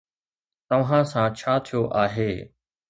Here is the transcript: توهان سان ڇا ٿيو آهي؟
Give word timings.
توهان 0.69 1.03
سان 1.11 1.27
ڇا 1.39 1.53
ٿيو 1.65 1.81
آهي؟ 2.03 2.31